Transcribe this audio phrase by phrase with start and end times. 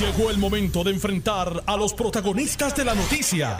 [0.00, 3.56] Llegó el momento de enfrentar a los protagonistas de la noticia.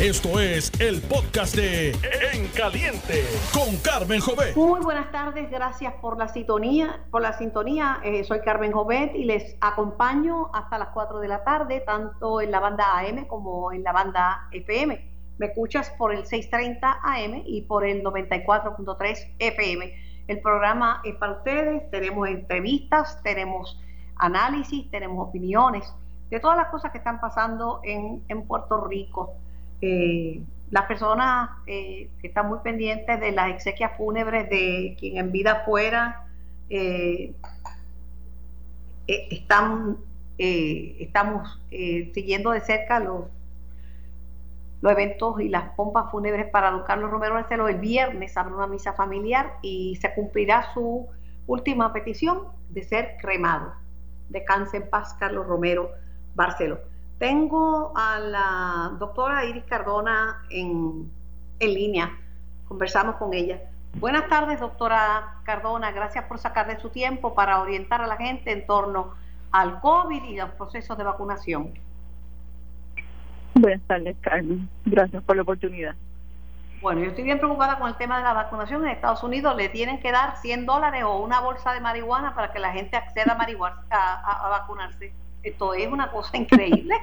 [0.00, 1.90] Esto es el podcast de
[2.32, 4.54] En Caliente con Carmen Jovet.
[4.54, 7.04] Muy buenas tardes, gracias por la sintonía.
[7.10, 11.42] Por la sintonía, eh, soy Carmen Jovet y les acompaño hasta las 4 de la
[11.42, 15.10] tarde, tanto en la banda AM como en la banda FM.
[15.38, 19.92] Me escuchas por el 630 AM y por el 94.3 FM.
[20.28, 23.80] El programa es para ustedes, tenemos entrevistas, tenemos
[24.16, 25.92] análisis, tenemos opiniones
[26.30, 29.34] de todas las cosas que están pasando en, Puerto Rico.
[29.82, 35.30] Eh, las personas eh, que están muy pendientes de las exequias fúnebres de quien en
[35.30, 36.24] vida fuera,
[36.70, 37.34] eh,
[39.06, 39.98] están,
[40.38, 43.26] estamos siguiendo de cerca los,
[44.80, 47.68] los eventos y las pompas fúnebres para don Carlos Romero Barceló.
[47.68, 51.08] El viernes habrá una misa familiar y se cumplirá su
[51.46, 53.81] última petición de ser cremado.
[54.32, 55.90] Descanse en paz, Carlos Romero
[56.34, 56.80] Barceló.
[57.18, 61.10] Tengo a la doctora Iris Cardona en,
[61.60, 62.10] en línea.
[62.66, 63.60] Conversamos con ella.
[63.94, 65.92] Buenas tardes, doctora Cardona.
[65.92, 69.14] Gracias por sacar de su tiempo para orientar a la gente en torno
[69.52, 71.74] al COVID y los procesos de vacunación.
[73.54, 74.68] Buenas tardes, Carmen.
[74.86, 75.94] Gracias por la oportunidad.
[76.82, 78.84] Bueno, yo estoy bien preocupada con el tema de la vacunación.
[78.84, 82.52] En Estados Unidos le tienen que dar 100 dólares o una bolsa de marihuana para
[82.52, 85.12] que la gente acceda a, marihuana, a, vacunarse.
[85.44, 86.96] Esto es una cosa increíble.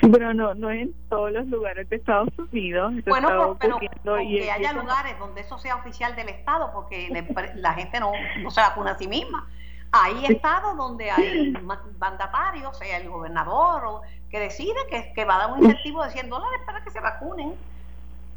[0.12, 2.92] pero no, no en todos los lugares de Estados Unidos.
[3.06, 7.08] bueno, pero, que haya lugares donde eso sea oficial del Estado, porque
[7.54, 9.48] la gente no, no se vacuna a sí misma.
[9.92, 11.52] Hay estados donde hay
[11.98, 16.10] mandatarios, sea el gobernador, o, que decide que, que, va a dar un incentivo de
[16.10, 17.54] 100 dólares para que se vacunen.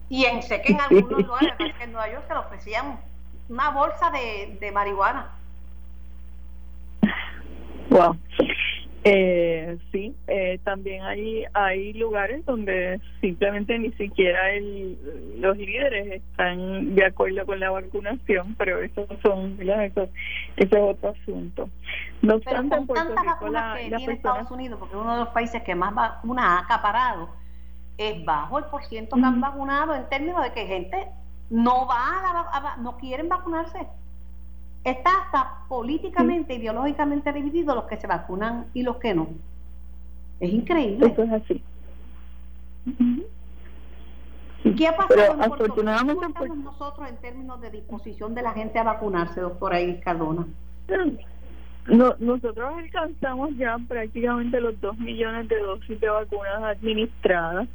[0.09, 3.00] Y en, sé que en algunos lugares, en Nueva York, se le ofrecían
[3.50, 5.31] una bolsa de, de marihuana.
[7.89, 8.17] Wow.
[9.06, 14.98] Eh, sí, eh, también hay hay lugares donde simplemente ni siquiera el,
[15.41, 20.08] los líderes están de acuerdo con la vacunación, pero eso son eso,
[20.56, 21.69] es otro asunto.
[22.22, 25.62] No obstante, en Puerto Rico la, que tiene Estados Unidos, porque uno de los países
[25.63, 27.30] que más vacunas ha acaparado,
[27.97, 31.08] es bajo el porciento que han vacunado en términos de que gente
[31.50, 33.86] no va a, la, no quieren vacunarse
[34.83, 39.29] está hasta políticamente, ideológicamente dividido los que se vacunan y los que no.
[40.39, 41.07] Es increíble.
[41.07, 41.63] Eso es así.
[44.77, 48.79] ¿Qué ha pasado en afortunadamente ¿Cómo estamos nosotros en términos de disposición de la gente
[48.79, 50.47] a vacunarse, doctora Iris Cardona?
[51.88, 57.67] No, nosotros alcanzamos ya prácticamente los 2 millones de dosis de vacunas administradas.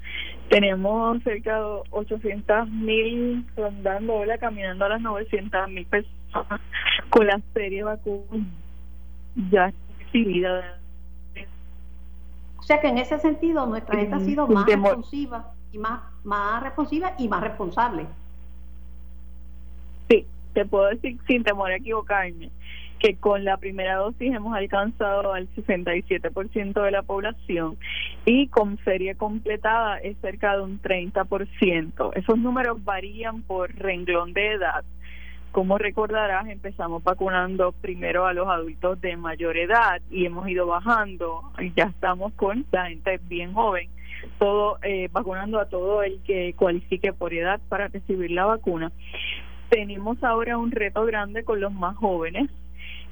[0.48, 6.17] Tenemos cerca de 800 mil rondando, caminando a las 900 mil personas
[7.10, 8.46] con la serie vacuna
[9.50, 10.78] ya recibida.
[12.58, 16.62] O sea que en ese sentido nuestra gente ha sido más responsiva y más, más
[16.62, 18.06] responsiva y más responsable.
[20.08, 22.50] Sí, te puedo decir sin temor a equivocarme
[22.98, 27.76] que con la primera dosis hemos alcanzado al 67% de la población
[28.24, 32.12] y con serie completada es cerca de un 30%.
[32.16, 34.84] Esos números varían por renglón de edad.
[35.52, 41.42] Como recordarás, empezamos vacunando primero a los adultos de mayor edad y hemos ido bajando
[41.74, 43.88] ya estamos con la gente bien joven,
[44.38, 48.92] todo eh, vacunando a todo el que cualifique por edad para recibir la vacuna.
[49.70, 52.50] Tenemos ahora un reto grande con los más jóvenes,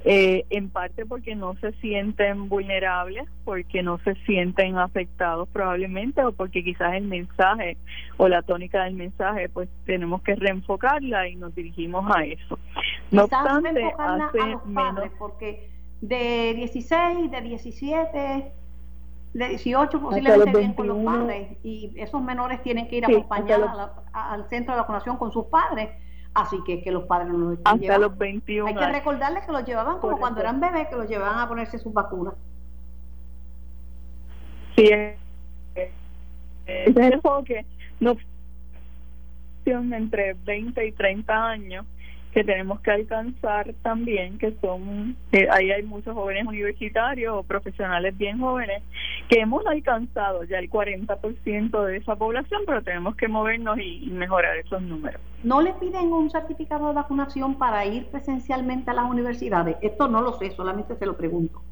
[0.04, 6.32] eh, en parte porque no se sienten vulnerables, porque no se sienten afectados probablemente, o
[6.32, 7.76] porque quizás el mensaje
[8.16, 12.58] o la tónica del mensaje, pues tenemos que reenfocarla y nos dirigimos a eso.
[13.10, 15.70] No obstante, hace a los padres, porque
[16.00, 18.52] de 16, de 17
[19.36, 23.70] de 18 posiblemente vienen con los padres y esos menores tienen que ir acompañados
[24.12, 25.90] al centro de vacunación con sus padres
[26.36, 29.64] Así que que los padres no los Hasta los 21 Hay que recordarles que los
[29.64, 32.34] llevaban como cuando eran bebés, que los llevaban a ponerse sus vacunas.
[34.76, 35.18] Sí, ese
[36.66, 37.64] es el enfoque.
[38.00, 38.16] No
[39.64, 41.86] entre 20 y 30 años
[42.36, 45.16] que tenemos que alcanzar también, que son,
[45.50, 48.82] ahí hay muchos jóvenes universitarios o profesionales bien jóvenes,
[49.30, 54.54] que hemos alcanzado ya el 40% de esa población, pero tenemos que movernos y mejorar
[54.58, 55.18] esos números.
[55.44, 59.78] ¿No le piden un certificado de vacunación para ir presencialmente a las universidades?
[59.80, 61.62] Esto no lo sé, solamente se lo pregunto.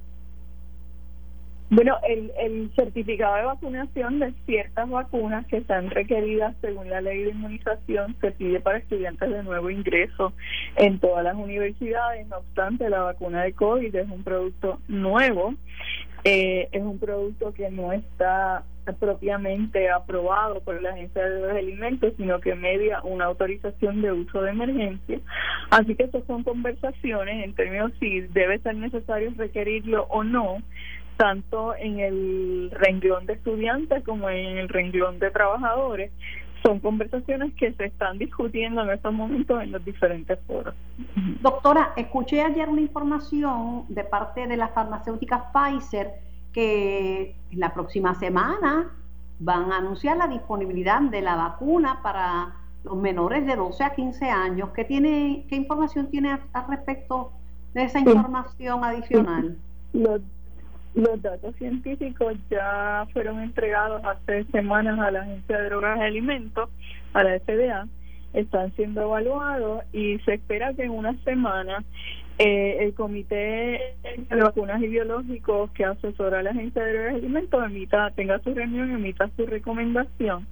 [1.70, 7.24] Bueno, el, el certificado de vacunación de ciertas vacunas que están requeridas según la ley
[7.24, 10.34] de inmunización se pide para estudiantes de nuevo ingreso
[10.76, 12.26] en todas las universidades.
[12.28, 15.54] No obstante, la vacuna de COVID es un producto nuevo,
[16.22, 22.12] eh, es un producto que no está propiamente aprobado por la Agencia de los Alimentos,
[22.18, 25.20] sino que media una autorización de uso de emergencia.
[25.70, 30.58] Así que estas son conversaciones en términos si debe ser necesario requerirlo o no
[31.16, 36.12] tanto en el renglón de estudiantes como en el renglón de trabajadores.
[36.62, 40.74] Son conversaciones que se están discutiendo en estos momentos en los diferentes foros.
[41.42, 46.12] Doctora, escuché ayer una información de parte de la farmacéutica Pfizer
[46.52, 48.92] que en la próxima semana
[49.38, 54.30] van a anunciar la disponibilidad de la vacuna para los menores de 12 a 15
[54.30, 54.70] años.
[54.74, 57.32] ¿Qué, tiene, qué información tiene al respecto
[57.74, 59.58] de esa información adicional?
[59.92, 60.20] Los
[60.94, 66.70] datos científicos ya fueron entregados hace semanas a la Agencia de Drogas y Alimentos,
[67.12, 67.86] a la FDA,
[68.32, 71.84] están siendo evaluados y se espera que en una semana
[72.38, 73.96] eh, el Comité
[74.28, 78.38] de Vacunas y Biológicos que asesora a la Agencia de Drogas y Alimentos emita, tenga
[78.40, 80.46] su reunión, emita su recomendación.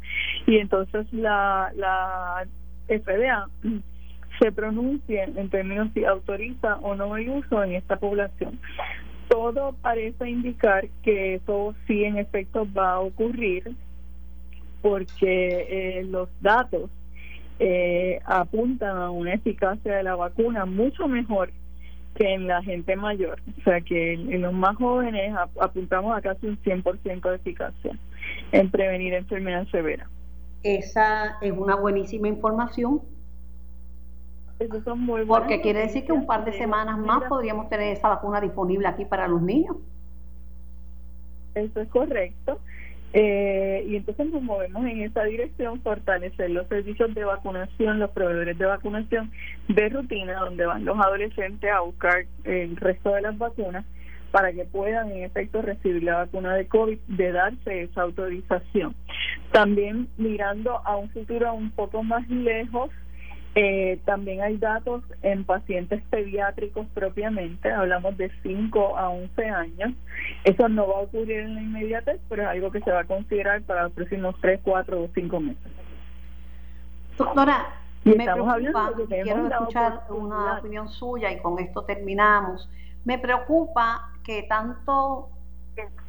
[0.46, 2.46] Y entonces la, la
[2.86, 3.48] FDA
[4.40, 8.58] se pronuncie en términos si autoriza o no el uso en esta población
[9.32, 13.74] todo parece indicar que eso sí en efecto va a ocurrir
[14.82, 16.90] porque eh, los datos
[17.58, 21.50] eh, apuntan a una eficacia de la vacuna mucho mejor
[22.14, 23.40] que en la gente mayor.
[23.58, 27.98] O sea que en, los más jóvenes apuntamos a casi un 100% de eficacia
[28.50, 30.10] en prevenir enfermedad severa.
[30.62, 33.00] Esa es una buenísima información
[35.26, 39.04] porque quiere decir que un par de semanas más podríamos tener esa vacuna disponible aquí
[39.04, 39.76] para los niños.
[41.54, 42.60] Eso es correcto.
[43.14, 48.56] Eh, y entonces nos movemos en esa dirección, fortalecer los servicios de vacunación, los proveedores
[48.56, 49.30] de vacunación
[49.68, 53.84] de rutina, donde van los adolescentes a buscar el resto de las vacunas
[54.30, 58.94] para que puedan en efecto recibir la vacuna de COVID, de darse esa autorización.
[59.52, 62.90] También mirando a un futuro un poco más lejos,
[63.54, 69.92] eh, también hay datos en pacientes pediátricos propiamente, hablamos de 5 a 11 años.
[70.44, 73.04] Eso no va a ocurrir en la inmediatez, pero es algo que se va a
[73.04, 75.72] considerar para los próximos 3, 4 o 5 meses.
[77.18, 77.66] Doctora,
[78.04, 82.70] me preocupa, quiero escuchar una opinión suya y con esto terminamos.
[83.04, 85.28] Me preocupa que tanto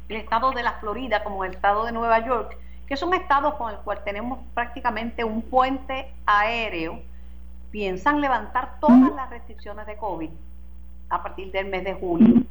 [0.08, 2.56] el estado de la Florida como el estado de Nueva York,
[2.86, 7.02] que son estados con el cual tenemos prácticamente un puente aéreo,
[7.74, 10.30] piensan levantar todas las restricciones de COVID
[11.10, 12.44] a partir del mes de julio.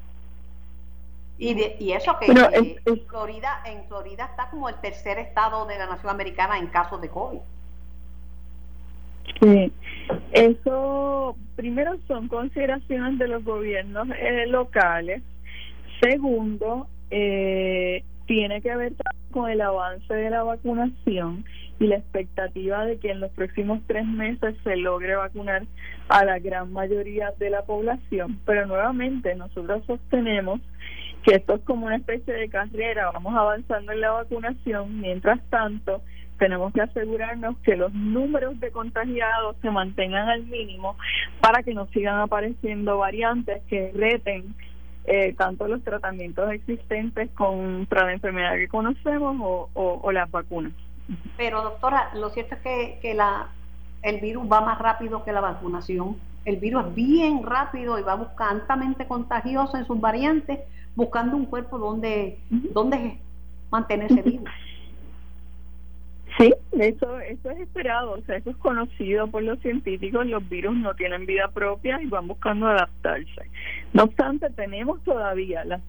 [1.37, 5.85] Y, y eso que en, Florida, en Florida está como el tercer estado de la
[5.85, 7.39] nación americana en casos de COVID.
[9.39, 9.71] Sí,
[10.33, 15.23] eso primero son consideraciones de los gobiernos eh, locales.
[16.01, 18.93] Segundo, eh, tiene que ver
[19.29, 21.45] con el avance de la vacunación
[21.79, 25.61] y la expectativa de que en los próximos tres meses se logre vacunar
[26.09, 28.39] a la gran mayoría de la población.
[28.43, 30.61] Pero nuevamente nosotros sostenemos
[31.21, 36.01] que esto es como una especie de carrera, vamos avanzando en la vacunación, mientras tanto
[36.39, 40.97] tenemos que asegurarnos que los números de contagiados se mantengan al mínimo
[41.39, 44.55] para que no sigan apareciendo variantes que reten
[45.05, 49.35] eh, tanto los tratamientos existentes contra la enfermedad que conocemos
[49.73, 50.73] o, o las vacunas.
[51.37, 53.49] Pero doctora, lo cierto es que, que la,
[54.01, 56.17] el virus va más rápido que la vacunación.
[56.45, 60.59] El virus es bien rápido y va altamente contagioso en sus variantes,
[60.95, 63.17] buscando un cuerpo donde, donde
[63.71, 64.45] mantenerse vivo.
[66.37, 70.75] Sí, eso, eso es esperado, o sea, eso es conocido por los científicos, los virus
[70.75, 73.49] no tienen vida propia y van buscando adaptarse.
[73.93, 75.81] No obstante, tenemos todavía las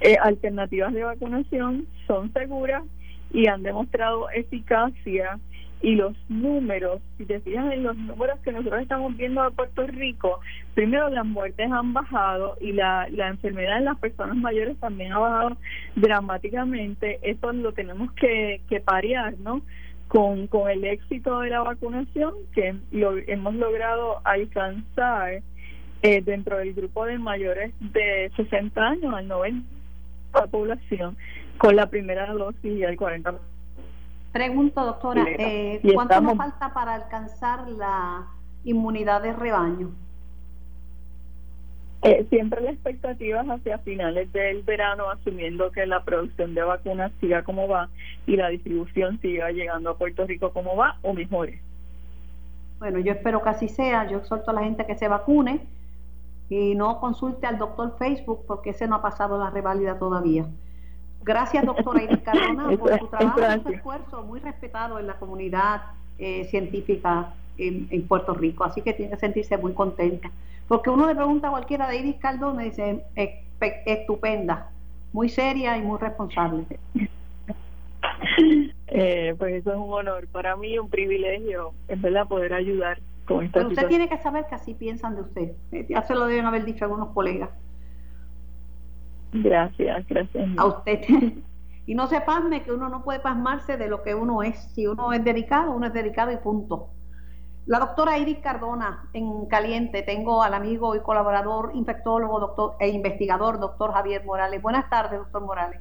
[0.00, 2.82] eh, alternativas de vacunación, son seguras
[3.30, 5.38] y han demostrado eficacia
[5.82, 9.84] y los números, si te fijas en los números que nosotros estamos viendo de Puerto
[9.88, 10.40] Rico,
[10.74, 15.18] primero las muertes han bajado y la, la enfermedad en las personas mayores también ha
[15.18, 15.56] bajado
[15.96, 17.18] dramáticamente.
[17.22, 19.60] Eso lo tenemos que, que parear, ¿no?
[20.06, 25.42] Con, con el éxito de la vacunación que lo hemos logrado alcanzar
[26.02, 31.16] eh, dentro del grupo de mayores de 60 años al 90 de la población
[31.58, 33.51] con la primera dosis y el 40%.
[34.32, 38.26] Pregunto, doctora, eh, ¿cuánto nos falta para alcanzar la
[38.64, 39.90] inmunidad de rebaño?
[42.02, 47.12] Eh, siempre la expectativa es hacia finales del verano, asumiendo que la producción de vacunas
[47.20, 47.90] siga como va
[48.26, 51.60] y la distribución siga llegando a Puerto Rico como va o mejore.
[52.80, 54.08] Bueno, yo espero que así sea.
[54.08, 55.60] Yo exhorto a la gente que se vacune
[56.48, 60.46] y no consulte al doctor Facebook porque ese no ha pasado la reválida todavía.
[61.24, 65.82] Gracias, doctora Iris Cardona, por su trabajo y su esfuerzo muy respetado en la comunidad
[66.18, 68.64] eh, científica en, en, Puerto Rico.
[68.64, 70.30] Así que tiene que sentirse muy contenta.
[70.68, 73.04] Porque uno le pregunta a cualquiera de Iris Cardona y dice,
[73.86, 74.70] estupenda,
[75.12, 76.64] muy seria y muy responsable.
[78.94, 83.44] Eh, pues eso es un honor para mí, un privilegio, es verdad, poder ayudar con
[83.44, 85.52] esta Pero usted tiene que saber que así piensan de usted.
[85.72, 87.48] Eh, ya se lo deben haber dicho algunos colegas.
[89.32, 90.58] Gracias, gracias.
[90.58, 91.00] A usted.
[91.86, 94.56] y no se pasme que uno no puede pasmarse de lo que uno es.
[94.74, 96.88] Si uno es dedicado, uno es dedicado y punto.
[97.66, 103.60] La doctora Iris Cardona, en Caliente, tengo al amigo y colaborador, infectólogo doctor, e investigador,
[103.60, 104.60] doctor Javier Morales.
[104.60, 105.80] Buenas tardes, doctor Morales.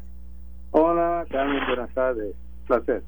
[0.70, 2.36] Hola, Carmen, buenas tardes.
[2.68, 3.04] Placer.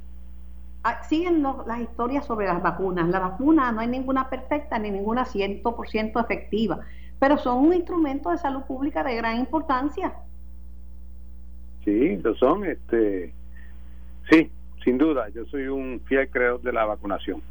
[0.83, 3.07] Ah, siguen las historias sobre las vacunas.
[3.07, 6.79] La vacuna no hay ninguna perfecta ni ninguna 100% efectiva,
[7.19, 10.13] pero son un instrumento de salud pública de gran importancia.
[11.83, 12.65] Sí, lo son.
[12.65, 13.33] Este,
[14.29, 14.49] sí,
[14.83, 15.29] sin duda.
[15.29, 17.41] Yo soy un fiel creador de la vacunación.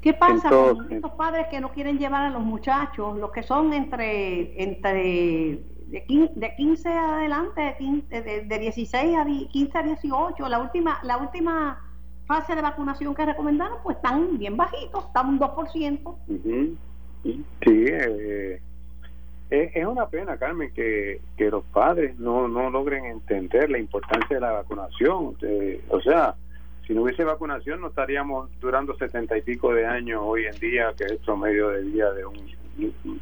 [0.00, 3.72] ¿Qué pasa con estos padres que no quieren llevar a los muchachos, los que son
[3.72, 5.58] entre entre
[5.88, 11.00] de 15, de 15 adelante, de, 15, de, 16 a 15 a 18, la última
[11.02, 11.82] la última
[12.26, 16.16] fase de vacunación que recomendaron, pues están bien bajitos, están un 2%.
[17.24, 18.60] Sí, eh,
[19.50, 24.40] es, una pena, Carmen, que, que los padres no, no logren entender la importancia de
[24.40, 25.36] la vacunación.
[25.42, 26.34] Eh, o sea,
[26.86, 30.92] si no hubiese vacunación no estaríamos durando setenta y pico de años hoy en día,
[30.96, 32.58] que es el promedio de vida de un,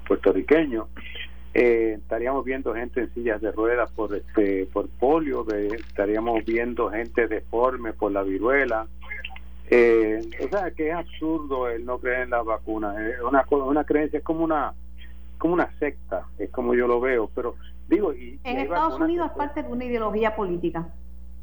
[0.07, 0.89] puertorriqueño.
[1.55, 7.29] Eh, estaríamos viendo gente en sillas de ruedas por este por polio, estaríamos viendo gente
[7.29, 8.87] deforme por la viruela.
[9.71, 12.99] Eh, o sea que es absurdo el no creer en las vacunas.
[12.99, 14.75] Es una, una creencia, es como una
[15.37, 17.31] como una secta, es como yo lo veo.
[17.35, 17.55] Pero
[17.89, 20.89] digo, y, en Estados Unidos es parte de una ideología política.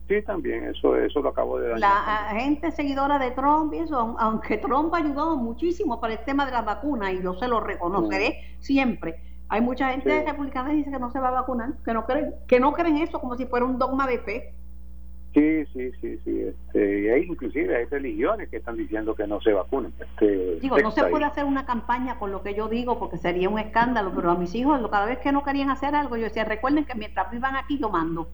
[0.07, 1.79] Sí, también, eso eso lo acabo de dañar.
[1.79, 6.45] La gente seguidora de Trump y eso, aunque Trump ha ayudado muchísimo para el tema
[6.45, 8.61] de las vacunas, y yo se lo reconoceré mm.
[8.61, 9.21] siempre,
[9.53, 12.33] hay mucha gente republicana que dice que no se va a vacunar, que no creen,
[12.47, 14.53] que no creen eso como si fuera un dogma de fe.
[15.33, 16.41] Sí, sí, sí, sí.
[16.41, 19.91] Este, y hay inclusive hay religiones que están diciendo que no se vacunen.
[19.99, 23.49] Este, digo, no se puede hacer una campaña con lo que yo digo porque sería
[23.49, 26.45] un escándalo, pero a mis hijos cada vez que no querían hacer algo, yo decía,
[26.45, 28.29] recuerden que mientras vivan aquí yo mando.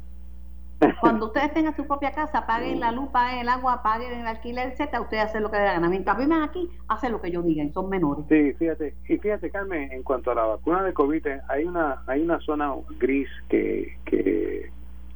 [1.01, 4.69] Cuando ustedes tengan su propia casa, paguen la luz, paguen el agua, paguen el alquiler,
[4.69, 5.89] etcétera, ustedes hacen lo que den gana.
[5.89, 8.25] Mientras viven aquí, hacen lo que yo diga, son menores.
[8.29, 12.21] Sí, fíjate, y fíjate, Carmen, en cuanto a la vacuna de COVID, hay una hay
[12.21, 14.71] una zona gris que, que,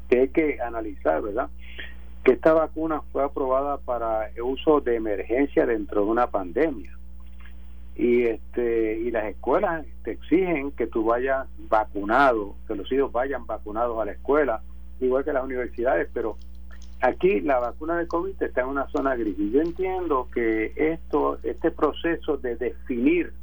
[0.10, 1.50] que hay que analizar, ¿verdad?
[2.24, 6.92] Que esta vacuna fue aprobada para uso de emergencia dentro de una pandemia
[7.96, 13.46] y este y las escuelas te exigen que tú vayas vacunado, que los hijos vayan
[13.46, 14.62] vacunados a la escuela
[15.00, 16.38] igual que las universidades, pero
[17.02, 19.38] aquí la vacuna de COVID está en una zona gris.
[19.38, 23.34] Y yo entiendo que esto, este proceso de definir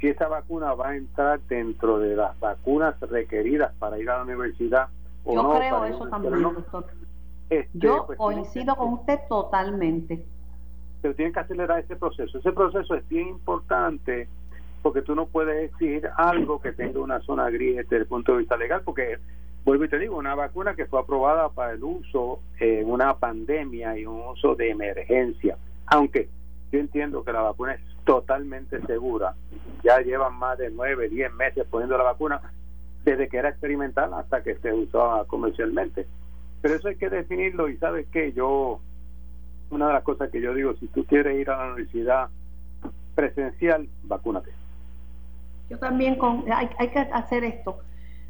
[0.00, 4.24] si esa vacuna va a entrar dentro de las vacunas requeridas para ir a la
[4.24, 4.88] universidad
[5.26, 5.56] o yo no.
[5.56, 6.86] creo eso también, doctor.
[7.50, 10.24] Este, yo pues, coincido con usted totalmente.
[11.02, 12.38] Pero tienen que acelerar ese proceso.
[12.38, 14.28] Ese proceso es bien importante
[14.82, 18.38] porque tú no puedes exigir algo que tenga una zona gris desde el punto de
[18.38, 19.18] vista legal, porque
[19.64, 23.98] vuelvo y te digo, una vacuna que fue aprobada para el uso en una pandemia
[23.98, 25.58] y un uso de emergencia.
[25.86, 26.28] Aunque
[26.70, 29.34] yo entiendo que la vacuna es totalmente segura.
[29.82, 32.40] Ya llevan más de nueve, diez meses poniendo la vacuna
[33.06, 36.06] desde que era experimental hasta que se usaba comercialmente.
[36.60, 38.80] Pero eso hay que definirlo y sabes que yo,
[39.70, 42.28] una de las cosas que yo digo, si tú quieres ir a la universidad
[43.14, 44.50] presencial, vacúnate.
[45.70, 47.80] Yo también con, hay, hay que hacer esto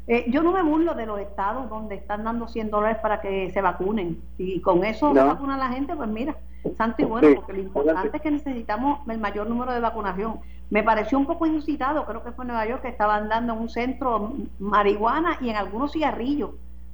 [0.07, 3.51] eh, yo no me burlo de los estados donde están dando 100 dólares para que
[3.51, 4.21] se vacunen.
[4.37, 6.37] Y con eso se vacuna la gente, pues mira,
[6.77, 10.39] santo y bueno, porque lo importante es que necesitamos el mayor número de vacunación.
[10.69, 13.59] Me pareció un poco inusitado, creo que fue en Nueva York, que estaban dando en
[13.59, 16.51] un centro marihuana y en algunos cigarrillos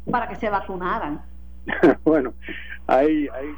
[0.09, 1.21] para que se vacunaran.
[2.03, 2.33] bueno,
[2.87, 3.55] hay, hay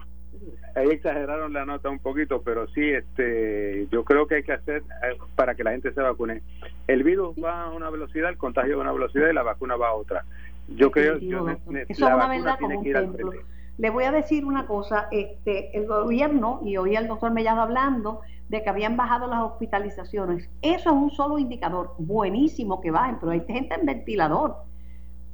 [0.75, 4.83] ahí exageraron la nota un poquito, pero sí, este, yo creo que hay que hacer
[5.03, 6.41] eh, para que la gente se vacune.
[6.87, 9.75] El virus va a una velocidad, el contagio va a una velocidad y la vacuna
[9.75, 10.25] va a otra.
[10.67, 11.49] Yo creo que Eso
[11.89, 12.83] es una verdad como un
[13.77, 18.21] Le voy a decir una cosa, este, el gobierno, y oí al doctor Mellado hablando
[18.47, 20.49] de que habían bajado las hospitalizaciones.
[20.61, 24.55] Eso es un solo indicador, buenísimo que bajen, pero hay gente en ventilador.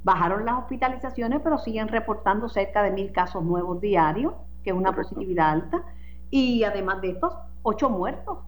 [0.02, 4.34] Bajaron las hospitalizaciones, pero siguen reportando cerca de mil casos nuevos diarios,
[4.64, 5.84] que es una positividad alta.
[6.30, 7.32] Y además de estos,
[7.62, 8.38] ocho muertos.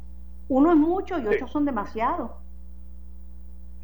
[0.49, 2.31] Uno es mucho y ocho son demasiados.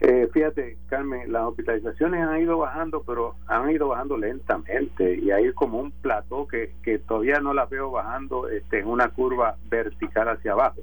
[0.00, 5.52] Eh, fíjate, Carmen, las hospitalizaciones han ido bajando, pero han ido bajando lentamente y hay
[5.52, 10.30] como un plató que, que todavía no la veo bajando este, en una curva vertical
[10.30, 10.80] hacia abajo.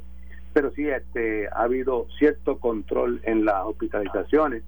[0.54, 4.62] Pero sí este, ha habido cierto control en las hospitalizaciones,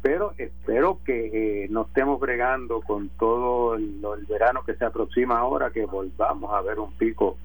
[0.00, 5.40] pero espero que eh, no estemos bregando con todo el, el verano que se aproxima
[5.40, 7.36] ahora, que volvamos a ver un pico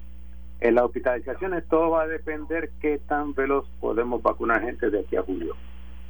[0.60, 1.66] en las hospitalizaciones.
[1.66, 5.56] Todo va a depender qué tan veloz podemos vacunar gente de aquí a julio.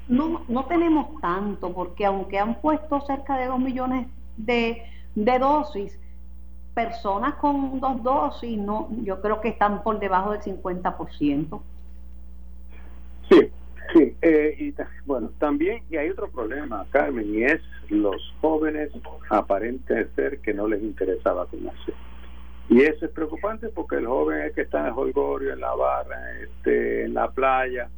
[0.08, 4.82] No, no tenemos tanto, porque aunque han puesto cerca de 2 millones de,
[5.14, 5.98] de dosis,
[6.74, 11.60] personas con dos dosis, no, yo creo que están por debajo del 50%.
[13.30, 13.50] Sí,
[13.94, 14.16] sí.
[14.22, 18.90] Eh, y bueno, también, y hay otro problema, Carmen, y es los jóvenes
[19.28, 21.92] aparentes ser que no les interesa vacunarse.
[22.68, 25.74] Y eso es preocupante porque el joven es que está en el holgorio, en la
[25.74, 27.90] barra, este, en la playa,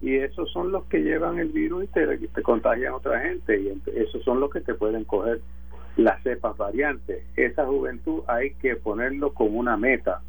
[0.00, 3.82] y esos son los que llevan el virus y te, contagian a otra gente y
[3.96, 5.40] esos son los que te pueden coger
[5.96, 7.24] las cepas variantes.
[7.36, 10.22] Esa juventud hay que ponerlo como una meta,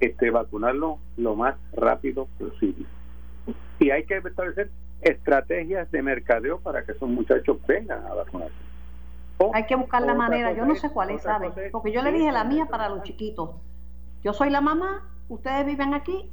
[0.00, 2.86] este vacunarlo lo más rápido posible.
[3.78, 4.70] Y hay que establecer
[5.02, 8.54] estrategias de mercadeo para que esos muchachos vengan a vacunarse.
[9.52, 11.52] hay que buscar la manera, yo no sé cuál es, ¿sabes?
[11.70, 13.50] Porque yo le dije la mía para los chiquitos.
[14.24, 16.28] Yo soy la mamá, ustedes viven aquí,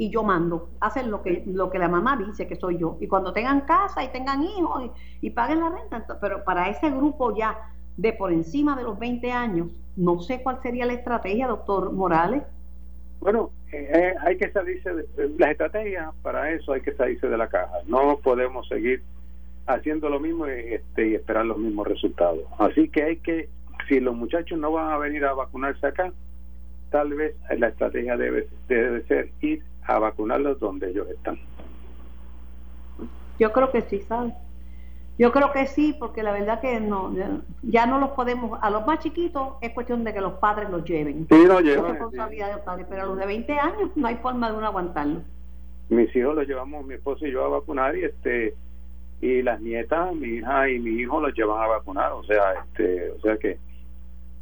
[0.00, 2.96] y yo mando, hacen lo que, lo que la mamá dice que soy yo.
[3.00, 4.90] Y cuando tengan casa y tengan hijos
[5.20, 9.30] y, paguen la renta, pero para ese grupo ya de por encima de los 20
[9.30, 12.44] años, no sé cuál sería la estrategia, doctor Morales.
[13.20, 17.36] Bueno, eh, eh, hay que salirse, de, las estrategias para eso hay que salirse de
[17.36, 17.80] la caja.
[17.84, 19.02] No podemos seguir
[19.66, 22.44] haciendo lo mismo este, y esperar los mismos resultados.
[22.58, 23.50] Así que hay que,
[23.86, 26.10] si los muchachos no van a venir a vacunarse acá,
[26.88, 31.38] tal vez la estrategia debe, debe ser ir a vacunarlos donde ellos están.
[33.38, 34.34] Yo creo que sí, ¿sabes?
[35.18, 37.12] Yo creo que sí, porque la verdad que no,
[37.62, 40.84] ya no los podemos, a los más chiquitos es cuestión de que los padres los
[40.84, 41.26] lleven.
[41.28, 41.84] Sí, los llevan.
[41.84, 44.56] Es responsabilidad de los padres, pero a los de 20 años no hay forma de
[44.56, 45.20] uno aguantarlo.
[45.90, 48.54] Mis hijos los llevamos, mi esposo y yo a vacunar y este
[49.20, 53.10] y las nietas, mi hija y mi hijo los llevan a vacunar, o sea, este,
[53.10, 53.58] o sea que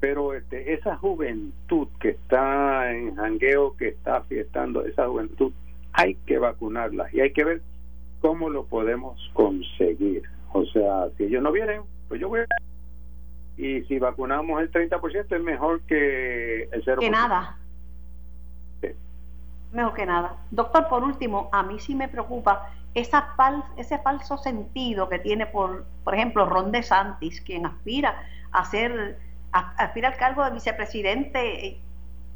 [0.00, 5.52] pero este, esa juventud que está en jangueo, que está fiestando, esa juventud
[5.92, 7.62] hay que vacunarla y hay que ver
[8.20, 10.22] cómo lo podemos conseguir.
[10.52, 12.46] O sea, si ellos no vienen, pues yo voy a...
[13.56, 17.00] Y si vacunamos el 30% es mejor que el 0%.
[17.00, 17.56] Que nada.
[19.72, 20.36] Mejor que nada.
[20.50, 25.46] Doctor, por último, a mí sí me preocupa esa fal ese falso sentido que tiene,
[25.46, 29.18] por, por ejemplo, Ron DeSantis, quien aspira a ser
[29.52, 31.80] aspira al cargo de vicepresidente eh,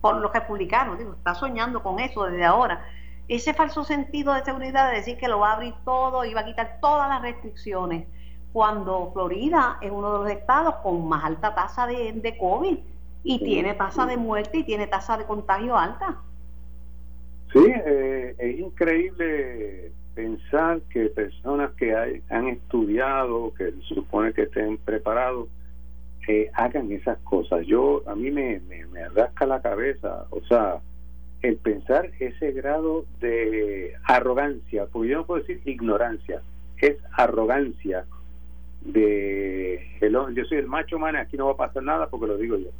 [0.00, 2.84] por los republicanos, digo, está soñando con eso desde ahora.
[3.28, 6.40] Ese falso sentido de seguridad de decir que lo va a abrir todo y va
[6.40, 8.06] a quitar todas las restricciones,
[8.52, 12.78] cuando Florida es uno de los estados con más alta tasa de, de COVID
[13.24, 16.18] y tiene tasa de muerte y tiene tasa de contagio alta.
[17.52, 24.42] Sí, eh, es increíble pensar que personas que hay, han estudiado, que se supone que
[24.42, 25.48] estén preparados,
[26.54, 27.66] hagan esas cosas.
[27.66, 30.80] Yo, a mí me, me, rasca la cabeza, o sea,
[31.42, 36.40] el pensar ese grado de arrogancia, porque yo no puedo decir ignorancia,
[36.80, 38.04] es arrogancia
[38.82, 42.36] de el, yo soy el macho man, aquí no va a pasar nada porque lo
[42.36, 42.70] digo yo.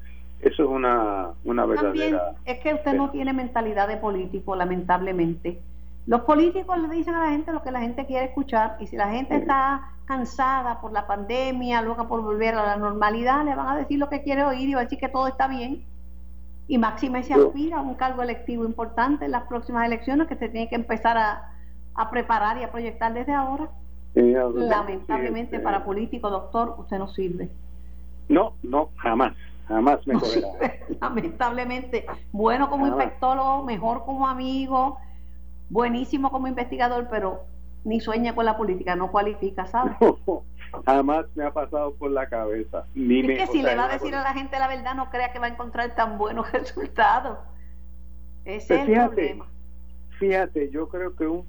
[0.41, 2.35] Eso es una, una verdadera...
[2.45, 5.61] es que usted no tiene mentalidad de político, lamentablemente.
[6.07, 8.97] Los políticos le dicen a la gente lo que la gente quiere escuchar y si
[8.97, 13.69] la gente está cansada por la pandemia, loca por volver a la normalidad, le van
[13.69, 15.85] a decir lo que quiere oír y va a decir que todo está bien.
[16.67, 20.49] Y máxime se aspira a un cargo electivo importante en las próximas elecciones que se
[20.49, 21.53] tiene que empezar a,
[21.95, 23.69] a preparar y a proyectar desde ahora.
[24.15, 27.49] Lamentablemente para político, doctor, usted no sirve.
[28.29, 29.35] No, no, jamás,
[29.69, 30.15] jamás me
[31.01, 34.99] Lamentablemente, bueno como infectólogo, mejor como amigo,
[35.73, 37.45] buenísimo como investigador, pero
[37.85, 39.97] ni sueña con la política, no cualifica, ¿sabes?
[40.87, 42.87] jamás me ha pasado por la cabeza.
[42.95, 45.33] Ni es que si le va a decir a la gente la verdad, no crea
[45.33, 47.39] que va a encontrar tan buenos resultados.
[48.45, 49.47] Ese es el problema.
[50.19, 51.47] Fíjate, yo creo que un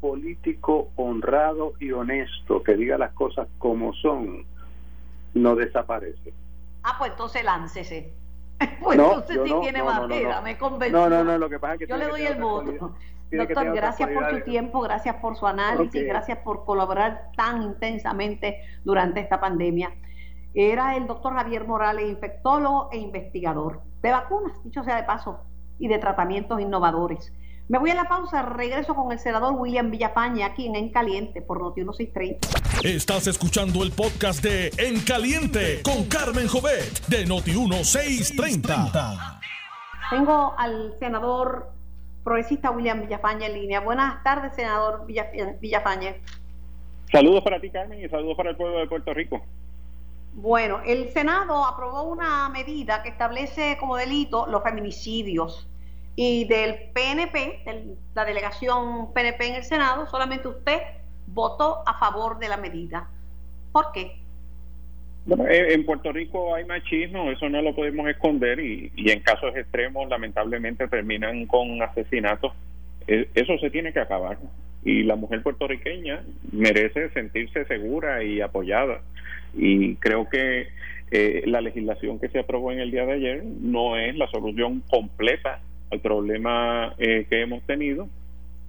[0.00, 4.44] político honrado y honesto que diga las cosas como son,
[5.34, 6.32] no desaparece.
[6.82, 8.12] Ah, pues entonces láncese.
[8.82, 10.98] Pues entonces sí tiene madera, me convenció.
[10.98, 12.94] No, no, no, lo que pasa es que yo le doy el voto.
[13.30, 19.20] Doctor, gracias por su tiempo, gracias por su análisis, gracias por colaborar tan intensamente durante
[19.20, 19.94] esta pandemia.
[20.54, 25.40] Era el doctor Javier Morales, infectólogo e investigador de vacunas, dicho sea de paso,
[25.78, 27.32] y de tratamientos innovadores.
[27.72, 31.40] Me voy a la pausa, regreso con el senador William Villafaña aquí en En Caliente
[31.40, 32.86] por Noti 1630.
[32.86, 39.40] Estás escuchando el podcast de En Caliente con Carmen Jovet de Noti 1630.
[40.10, 41.72] Tengo al senador
[42.22, 43.80] progresista William Villafaña en línea.
[43.80, 46.16] Buenas tardes, senador Villafaña.
[47.10, 49.40] Saludos para ti, Carmen, y saludos para el pueblo de Puerto Rico.
[50.34, 55.70] Bueno, el Senado aprobó una medida que establece como delito los feminicidios.
[56.14, 60.78] Y del PNP, de la delegación PNP en el Senado, solamente usted
[61.26, 63.08] votó a favor de la medida.
[63.72, 64.22] ¿Por qué?
[65.24, 69.54] Bueno, eh, en Puerto Rico hay machismo, eso no lo podemos esconder y, en casos
[69.56, 72.52] extremos lamentablemente terminan con asesinatos.
[73.06, 74.38] E, eso se tiene que acabar
[74.84, 79.00] y la mujer puertorriqueña merece sentirse segura y apoyada
[79.54, 80.68] y creo que
[81.12, 84.82] eh, la legislación que se aprobó en el día de ayer no es la solución
[84.90, 85.60] completa
[85.92, 88.08] al problema eh, que hemos tenido,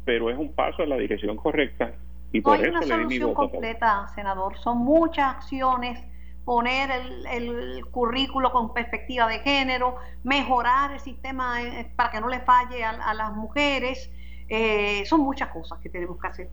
[0.06, 1.94] pero es un paso en la dirección correcta
[2.34, 4.58] y no hay una solución completa, senador.
[4.58, 6.04] Son muchas acciones
[6.44, 6.90] poner
[7.32, 12.84] el, currículo con perspectiva de género, mejorar el sistema eh, para que no le falle
[12.84, 14.12] a, las mujeres.
[14.50, 16.50] Eh, son muchas cosas que tenemos que hacer.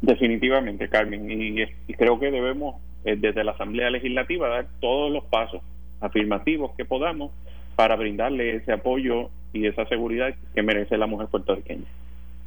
[0.00, 5.62] Definitivamente, Carmen, y, creo que debemos eh, desde la Asamblea Legislativa dar todos los pasos
[6.00, 7.32] afirmativos que podamos
[7.78, 11.84] para brindarle ese apoyo y esa seguridad que merece la mujer puertorriqueña.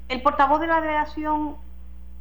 [0.10, 1.56] El portavoz de la delegación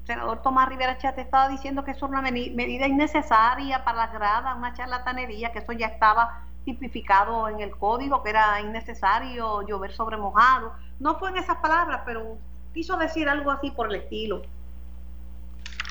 [0.04, 4.56] senador Tomás Rivera Chate estaba diciendo que eso es una medida innecesaria para las gradas,
[4.56, 10.16] una charlatanería, que eso ya estaba tipificado en el código, que era innecesario llover sobre
[10.16, 10.72] mojado.
[11.00, 12.38] No fue en esas palabras, pero
[12.72, 14.42] quiso decir algo así por el estilo.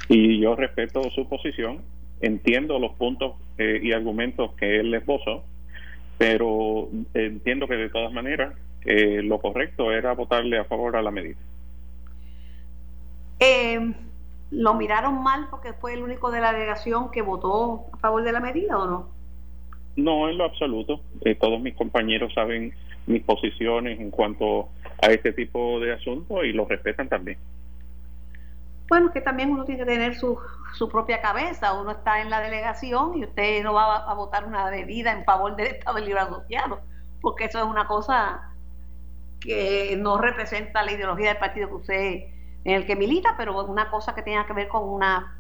[0.07, 1.81] Y yo respeto su posición,
[2.21, 5.43] entiendo los puntos eh, y argumentos que él esbozó,
[6.19, 8.53] pero entiendo que de todas maneras
[8.83, 11.37] eh, lo correcto era votarle a favor a la medida.
[13.39, 13.93] Eh,
[14.51, 18.33] ¿Lo miraron mal porque fue el único de la delegación que votó a favor de
[18.33, 19.09] la medida o no?
[19.95, 20.99] No, en lo absoluto.
[21.21, 22.73] Eh, todos mis compañeros saben
[23.07, 24.67] mis posiciones en cuanto
[25.01, 27.37] a este tipo de asuntos y lo respetan también.
[28.89, 30.37] Bueno, que también uno tiene que tener su,
[30.73, 31.79] su propia cabeza.
[31.79, 35.55] Uno está en la delegación y usted no va a, votar una medida en favor
[35.55, 36.81] del Estado Libre Asociado,
[37.21, 38.51] porque eso es una cosa
[39.39, 42.23] que no representa la ideología del partido que usted
[42.65, 45.37] en el que milita, pero una cosa que tenga que ver con una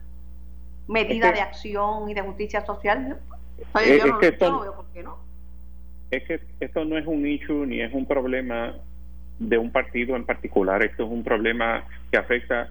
[0.87, 3.19] medida de acción y de justicia social.
[3.57, 4.51] es, que esto,
[5.03, 5.17] no
[6.11, 8.75] Es que esto no es un issue ni es un problema
[9.39, 12.69] de un partido en particular, esto es un problema que afecta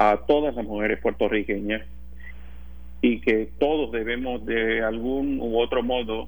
[0.00, 1.82] a todas las mujeres puertorriqueñas
[3.02, 6.26] y que todos debemos de algún u otro modo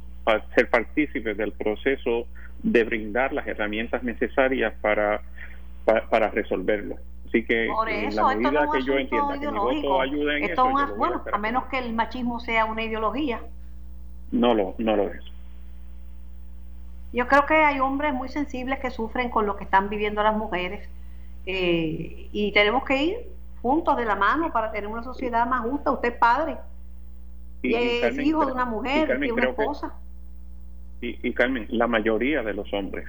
[0.54, 2.26] ser partícipes del proceso
[2.62, 5.22] de brindar las herramientas necesarias para,
[5.86, 6.96] para resolverlo.
[7.26, 10.68] Así que Por eso, la medida que yo entienda que mi voto ayude en esto,
[10.98, 13.40] bueno, a menos que el machismo sea una ideología.
[14.32, 15.22] No lo, no lo es.
[17.14, 20.36] Yo creo que hay hombres muy sensibles que sufren con lo que están viviendo las
[20.36, 20.86] mujeres
[21.46, 23.31] eh, y tenemos que ir
[23.62, 25.92] juntos de la mano para tener una sociedad más justa.
[25.92, 26.58] Usted es padre
[27.62, 29.94] y, es hijo de una mujer y, una esposa.
[31.00, 33.06] y, y Carmen, la mayoría de los hombres,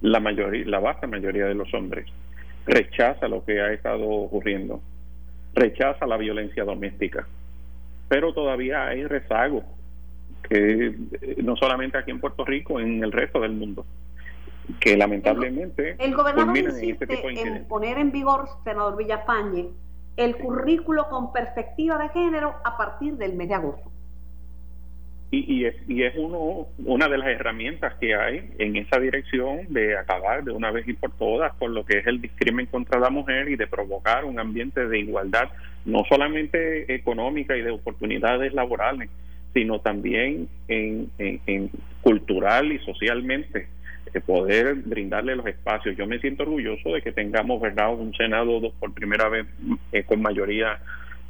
[0.00, 2.06] la mayoría, la vasta mayoría de los hombres
[2.66, 4.80] rechaza lo que ha estado ocurriendo,
[5.54, 7.26] rechaza la violencia doméstica,
[8.08, 9.64] pero todavía hay rezago,
[10.48, 13.86] que eh, no solamente aquí en Puerto Rico, en el resto del mundo,
[14.80, 15.96] que lamentablemente...
[15.98, 19.68] El, gobernador este insiste en, poner en vigor, senador Villafañe,
[20.16, 23.90] el currículo con perspectiva de género a partir del mes de agosto.
[25.34, 29.96] Y, es, y es uno, una de las herramientas que hay en esa dirección de
[29.96, 33.08] acabar de una vez y por todas con lo que es el discrimen contra la
[33.08, 35.48] mujer y de provocar un ambiente de igualdad,
[35.86, 39.08] no solamente económica y de oportunidades laborales,
[39.54, 41.70] sino también en, en,
[42.02, 43.68] cultural y socialmente
[44.20, 45.96] poder brindarle los espacios.
[45.96, 49.46] Yo me siento orgulloso de que tengamos verdad un Senado por primera vez
[49.92, 50.78] eh, con mayoría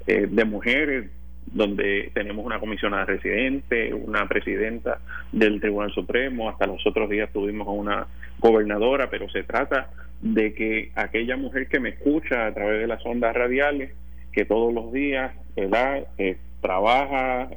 [0.07, 1.11] eh, de mujeres,
[1.47, 5.01] donde tenemos una comisionada residente, una presidenta
[5.33, 8.07] del Tribunal Supremo, hasta los otros días tuvimos a una
[8.39, 9.91] gobernadora, pero se trata
[10.21, 13.93] de que aquella mujer que me escucha a través de las ondas radiales,
[14.33, 16.07] que todos los días ¿verdad?
[16.19, 17.49] Eh, trabaja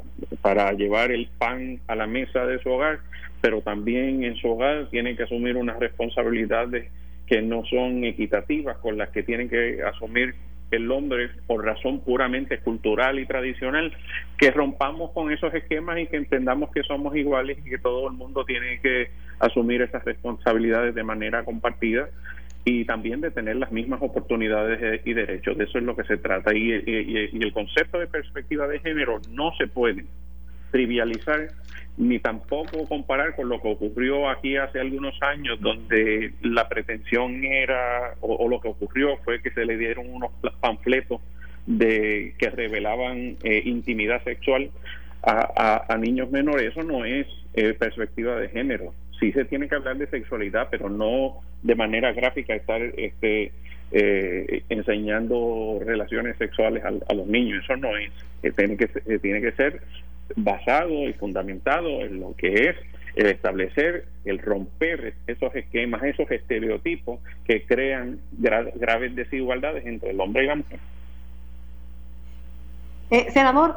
[0.42, 3.00] para llevar el pan a la mesa de su hogar,
[3.40, 6.92] pero también en su hogar tienen que asumir unas responsabilidades
[7.28, 10.36] que no son equitativas con las que tienen que asumir
[10.72, 13.96] el hombre por razón puramente cultural y tradicional,
[14.38, 18.16] que rompamos con esos esquemas y que entendamos que somos iguales y que todo el
[18.16, 22.10] mundo tiene que asumir esas responsabilidades de manera compartida
[22.66, 25.58] y también de tener las mismas oportunidades y derechos.
[25.58, 26.54] De eso es lo que se trata.
[26.56, 30.06] Y, y el concepto de perspectiva de género no se puede
[30.72, 31.48] trivializar
[31.98, 38.16] ni tampoco comparar con lo que ocurrió aquí hace algunos años, donde la pretensión era,
[38.20, 41.22] o, lo que ocurrió fue que se le dieron unos panfletos
[41.66, 44.70] de que revelaban eh, intimidad sexual
[45.24, 46.72] a, niños menores.
[46.72, 48.94] Eso no es eh, perspectiva de género.
[49.20, 53.52] Sí se tiene que hablar de sexualidad, pero no de manera gráfica estar este,
[53.92, 57.64] eh, enseñando relaciones sexuales a, los niños.
[57.64, 58.12] Eso no es.
[58.56, 58.88] tiene que
[59.20, 59.82] tiene que ser
[60.36, 62.76] basado y fundamentado en lo que es
[63.16, 70.44] el establecer, el romper esos esquemas, esos estereotipos que crean graves desigualdades entre el hombre
[70.44, 70.80] y la mujer.
[73.12, 73.76] Eh, senador,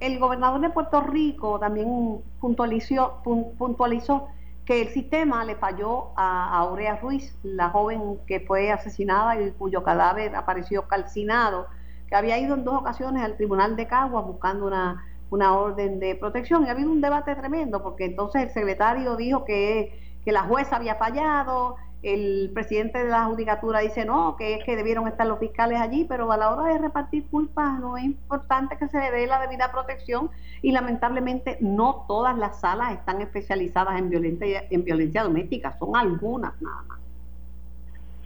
[0.00, 3.22] el gobernador de Puerto Rico también puntualizó,
[3.56, 4.28] puntualizó
[4.66, 9.82] que el sistema le falló a Aurea Ruiz, la joven que fue asesinada y cuyo
[9.82, 11.68] cadáver apareció calcinado,
[12.08, 16.14] que había ido en dos ocasiones al tribunal de Caguas buscando una una orden de
[16.14, 16.64] protección.
[16.64, 20.76] Y ha habido un debate tremendo porque entonces el secretario dijo que, que la jueza
[20.76, 25.38] había fallado, el presidente de la judicatura dice no, que es que debieron estar los
[25.38, 29.10] fiscales allí, pero a la hora de repartir culpas no es importante que se le
[29.10, 30.30] dé la debida protección
[30.62, 36.60] y lamentablemente no todas las salas están especializadas en violencia, en violencia doméstica, son algunas
[36.60, 36.98] nada más.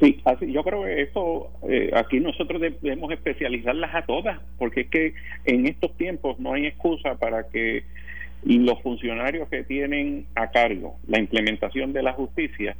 [0.00, 4.88] Sí, así, yo creo que esto, eh, aquí nosotros debemos especializarlas a todas, porque es
[4.88, 7.84] que en estos tiempos no hay excusa para que
[8.42, 12.74] los funcionarios que tienen a cargo la implementación de la justicia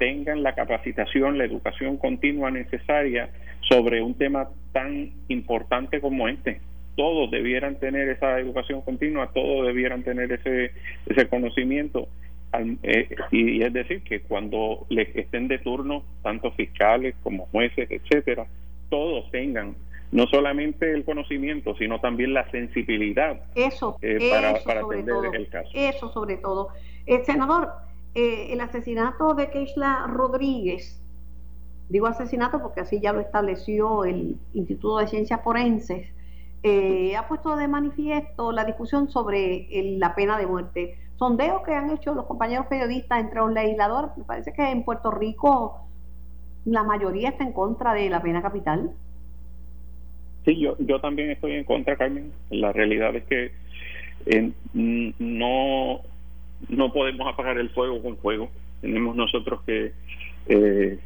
[0.00, 3.28] tengan la capacitación, la educación continua necesaria
[3.68, 6.62] sobre un tema tan importante como este.
[6.96, 10.72] Todos debieran tener esa educación continua, todos debieran tener ese,
[11.06, 12.08] ese conocimiento.
[12.82, 18.44] Eh, y es decir que cuando les estén de turno tanto fiscales como jueces etcétera
[18.88, 19.76] todos tengan
[20.10, 25.70] no solamente el conocimiento sino también la sensibilidad eso, eh, para, para atender el caso.
[25.74, 26.70] eso sobre todo.
[27.06, 27.68] El senador
[28.14, 31.00] eh, el asesinato de Keishla Rodríguez
[31.88, 36.08] digo asesinato porque así ya lo estableció el Instituto de Ciencias Forenses
[37.16, 39.66] ha puesto de manifiesto la discusión sobre
[39.98, 44.24] la pena de muerte sondeos que han hecho los compañeros periodistas entre los legisladores, me
[44.24, 45.86] parece que en Puerto Rico
[46.64, 48.90] la mayoría está en contra de la pena capital.
[50.46, 52.32] Sí, yo, yo también estoy en contra, Carmen.
[52.48, 53.52] La realidad es que
[54.26, 56.00] eh, no,
[56.68, 58.50] no podemos apagar el fuego con fuego.
[58.80, 59.92] Tenemos nosotros que,
[60.46, 60.98] eh,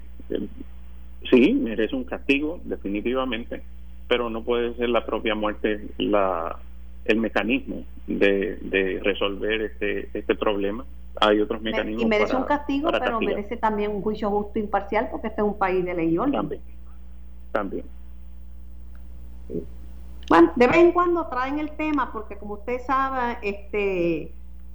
[1.31, 3.63] sí, merece un castigo, definitivamente,
[4.09, 6.59] pero no puede ser la propia muerte la
[7.05, 10.87] el mecanismo de, de resolver este, este problema.
[11.21, 12.03] Hay otros mecanismos.
[12.03, 15.47] Y merece un castigo, pero merece también un juicio justo e imparcial, porque este es
[15.47, 16.33] un país de ley y orden.
[16.33, 16.63] También.
[17.53, 17.85] También.
[20.29, 24.33] Bueno, de vez en cuando traen el tema, porque como usted sabe, este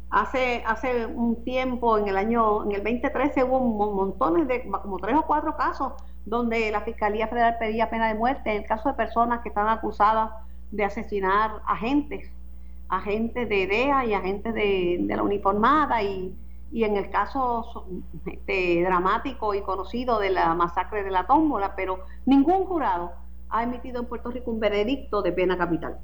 [0.10, 3.60] hace hace un tiempo, en el año, en el 2013, hubo
[3.92, 5.94] montones de, como tres o cuatro casos,
[6.26, 9.68] donde la Fiscalía Federal pedía pena de muerte en el caso de personas que están
[9.68, 10.32] acusadas
[10.72, 12.32] de asesinar agentes,
[12.90, 16.36] agentes de DEA y agentes de, la uniformada y,
[16.72, 17.86] y, en el caso
[18.26, 23.12] este, dramático y conocido de la masacre de la tómbola, pero ningún jurado
[23.50, 26.00] ha emitido en Puerto Rico un veredicto de pena capital.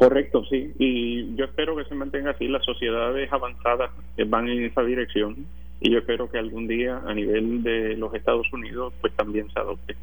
[0.00, 2.48] Correcto, sí, y yo espero que se mantenga así.
[2.48, 3.90] Las sociedades avanzadas
[4.28, 5.44] van en esa dirección
[5.78, 9.60] y yo espero que algún día a nivel de los Estados Unidos pues también se
[9.60, 9.96] adopte.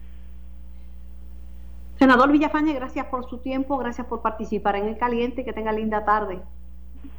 [1.98, 6.06] Senador Villafañe, gracias por su tiempo, gracias por participar en el caliente que tenga linda
[6.06, 6.42] tarde.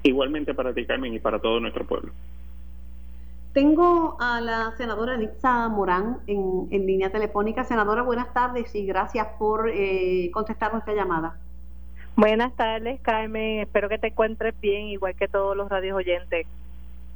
[0.05, 2.13] Igualmente para ti, Carmen, y para todo nuestro pueblo.
[3.55, 7.65] Tengo a la senadora Lixa Morán en, línea telefónica.
[7.65, 11.41] Senadora, buenas tardes y gracias por eh, contestar nuestra llamada.
[12.19, 13.61] Buenas tardes, Carmen.
[13.61, 16.49] Espero que te encuentres bien, igual que todos los radios oyentes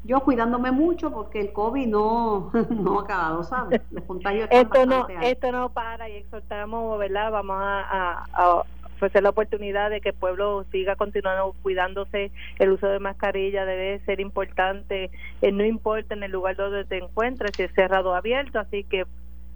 [0.05, 3.81] yo cuidándome mucho porque el COVID no, no ha acabado, ¿sabes?
[3.91, 7.33] Los contagios esto no Esto no para y exhortamos, ¿verdad?
[7.33, 12.31] Vamos a, ofrecer la oportunidad de que el pueblo siga continuando cuidándose.
[12.61, 15.11] El uso de mascarilla debe ser importante,
[15.41, 18.85] eh, no importa en el lugar donde te encuentres, si es cerrado o abierto, así
[18.85, 19.05] que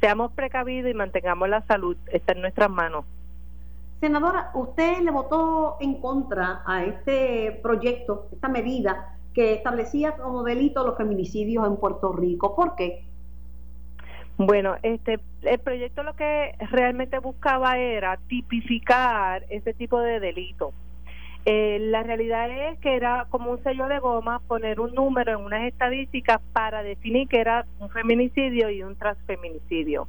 [0.01, 3.05] seamos precavidos y mantengamos la salud, está en nuestras manos.
[4.01, 10.87] Senadora, usted le votó en contra a este proyecto, esta medida que establecía como delito
[10.87, 12.55] los feminicidios en Puerto Rico.
[12.55, 13.05] ¿Por qué?
[14.39, 20.73] Bueno, este, el proyecto lo que realmente buscaba era tipificar ese tipo de delito.
[21.49, 25.45] Eh, la realidad es que era como un sello de goma poner un número en
[25.45, 30.09] unas estadísticas para definir que era un feminicidio y un transfeminicidio.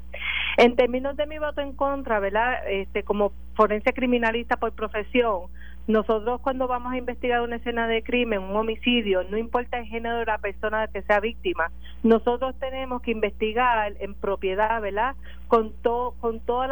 [0.57, 2.67] En términos de mi voto en contra, ¿verdad?
[2.67, 5.43] Este, como forense criminalista por profesión,
[5.87, 10.17] nosotros cuando vamos a investigar una escena de crimen, un homicidio, no importa el género
[10.19, 11.71] de la persona que sea víctima,
[12.03, 15.15] nosotros tenemos que investigar en propiedad, ¿verdad?
[15.47, 16.67] Con todo, con todos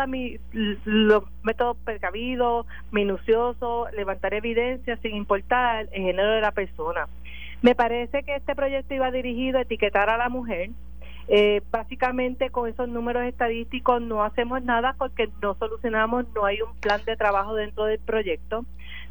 [0.84, 7.08] los métodos precavidos, minuciosos, levantar evidencia sin importar el género de la persona.
[7.62, 10.72] Me parece que este proyecto iba dirigido a etiquetar a la mujer,
[11.28, 16.76] eh, básicamente con esos números estadísticos no hacemos nada porque no solucionamos, no hay un
[16.80, 18.66] plan de trabajo dentro del proyecto.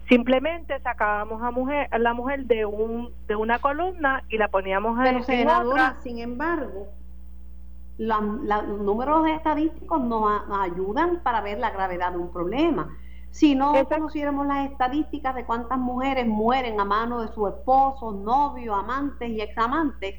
[0.09, 4.99] Simplemente sacábamos a mujer a la mujer de un de una columna y la poníamos
[5.03, 5.97] Pero en, otra.
[6.03, 6.89] sin embargo,
[7.97, 12.97] los números estadísticos nos, ayudan para ver la gravedad de un problema.
[13.31, 18.77] Si no conociéramos las estadísticas de cuántas mujeres mueren a mano de sus esposos, novios,
[18.79, 20.17] amantes y examantes,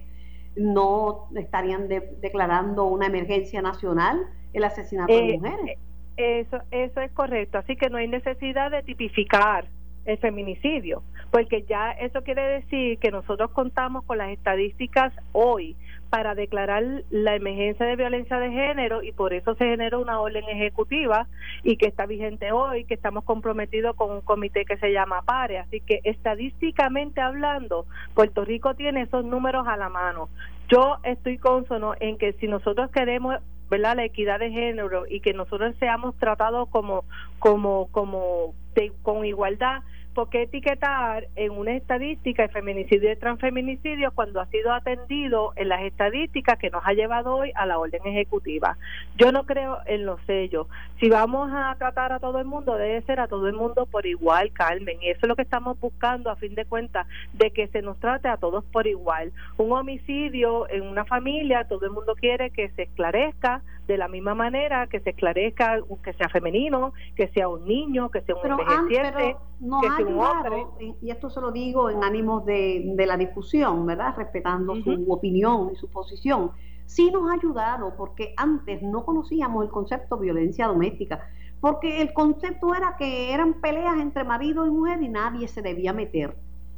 [0.56, 5.80] no estarían declarando una emergencia nacional el asesinato de eh, mujeres.
[6.18, 7.58] Eso, eso es correcto.
[7.58, 9.68] Así que no hay necesidad de tipificar
[10.06, 15.76] el feminicidio, porque ya eso quiere decir que nosotros contamos con las estadísticas hoy
[16.10, 20.46] para declarar la emergencia de violencia de género y por eso se generó una orden
[20.48, 21.28] ejecutiva
[21.64, 25.60] y que está vigente hoy, que estamos comprometidos con un comité que se llama PARE.
[25.60, 30.30] Así que estadísticamente hablando, Puerto Rico tiene esos números a la mano.
[30.70, 33.36] Yo estoy consono en que si nosotros queremos
[33.70, 33.96] ¿verdad?
[33.98, 37.04] la equidad de género y que nosotros seamos tratados como
[37.40, 38.54] como como
[39.02, 39.82] con igualdad
[40.16, 45.68] ¿por qué etiquetar en una estadística el feminicidio y transfeminicidio cuando ha sido atendido en
[45.68, 48.78] las estadísticas que nos ha llevado hoy a la orden ejecutiva?
[49.18, 50.68] Yo no creo en los sellos.
[51.02, 54.06] Si vamos a tratar a todo el mundo, debe ser a todo el mundo por
[54.06, 54.98] igual, Carmen.
[55.02, 58.00] Y eso es lo que estamos buscando a fin de cuentas, de que se nos
[58.00, 59.34] trate a todos por igual.
[59.58, 64.36] Un homicidio en una familia, todo el mundo quiere que se esclarezca de la misma
[64.36, 69.38] manera, que se esclarezca que sea femenino, que sea un niño, que sea un envejeciente
[71.02, 74.16] y esto se lo digo en ánimos de, la discusión, ¿verdad?
[74.18, 76.52] Respetando su opinión y su posición.
[76.86, 81.28] Sí nos ha ayudado porque antes no conocíamos el concepto violencia doméstica,
[81.60, 85.94] porque el concepto era que eran peleas entre marido y mujer y nadie se debía
[85.94, 86.38] meter.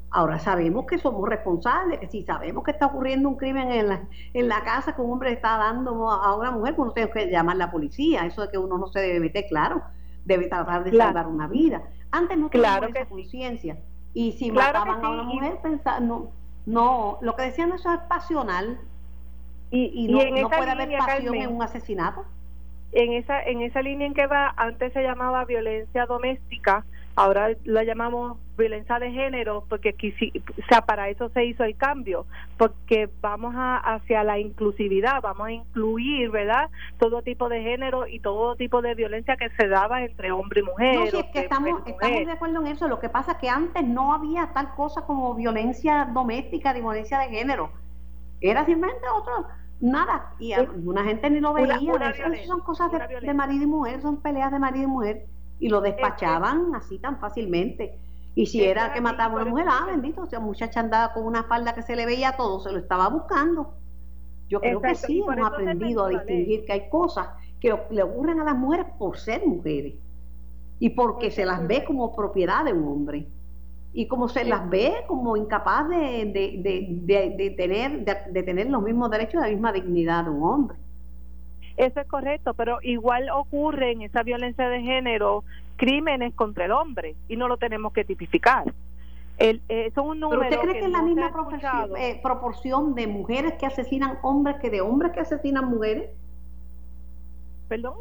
[0.09, 4.01] Ahora sabemos que somos responsables, que si sabemos que está ocurriendo un crimen en la,
[4.33, 7.29] en la casa que un hombre está dando a una mujer, pues uno tiene que
[7.29, 8.25] llamar a la policía.
[8.25, 9.81] Eso de que uno no se debe meter, claro,
[10.23, 11.83] debe tratar de salvar una vida.
[12.11, 13.77] Antes no teníamos esa conciencia.
[14.13, 15.59] Y si mataban a una mujer,
[16.01, 16.31] no,
[16.65, 18.79] no, lo que decían eso es pasional.
[19.69, 22.25] Y, no, puede haber pasión en un asesinato.
[22.93, 26.85] En esa, en esa línea en que va, antes se llamaba violencia doméstica,
[27.17, 32.27] ahora la llamamos violencia de género porque o sea, para eso se hizo el cambio
[32.57, 38.19] porque vamos a, hacia la inclusividad vamos a incluir verdad todo tipo de género y
[38.19, 41.81] todo tipo de violencia que se daba entre hombre y mujer no, es que estamos,
[41.85, 45.01] estamos de acuerdo en eso lo que pasa es que antes no había tal cosa
[45.01, 47.71] como violencia doméstica ni violencia de género.
[48.41, 49.47] Era simplemente otro
[49.79, 50.53] nada y
[50.85, 51.77] una gente ni lo veía
[52.45, 55.25] son cosas de, de marido y mujer son peleas de marido y mujer
[55.59, 57.97] y lo despachaban así tan fácilmente.
[58.35, 61.23] Y si era que mataba a una mujer, ah, bendito, o sea, muchacha andaba con
[61.23, 63.73] una falda que se le veía todo, se lo estaba buscando.
[64.47, 67.27] Yo creo que sí hemos aprendido a distinguir que hay cosas
[67.59, 69.95] que le ocurren a las mujeres por ser mujeres
[70.79, 73.27] y porque se las ve como propiedad de un hombre
[73.93, 75.95] y como se las ve como incapaz de,
[76.31, 76.61] de,
[77.03, 80.77] de, de tener, de, tener los mismos derechos y la misma dignidad de un hombre.
[81.77, 85.43] Eso es correcto, pero igual ocurre en esa violencia de género
[85.75, 88.73] crímenes contra el hombre y no lo tenemos que tipificar.
[89.37, 91.31] El, eh, son un número ¿Pero usted cree que, es la misma
[91.99, 96.09] eh, proporción de mujeres que asesinan hombres que de hombres que asesinan mujeres?
[97.67, 97.97] ¿Perdón?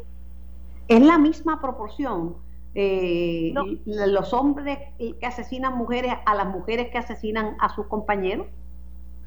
[0.87, 2.35] Es la misma proporción.
[2.73, 3.53] Eh,
[3.85, 8.47] los hombres que asesinan mujeres a las mujeres que asesinan a sus compañeros